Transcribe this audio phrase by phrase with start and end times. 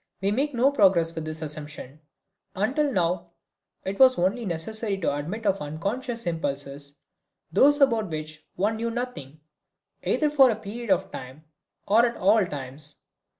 [0.19, 2.01] We make no progress with this assumption.
[2.55, 3.33] Until now
[3.85, 6.97] it was only necessary to admit of unconscious impulses,
[7.53, 9.41] those about which one knew nothing,
[10.03, 11.43] either for a period of time
[11.87, 12.95] or at all times.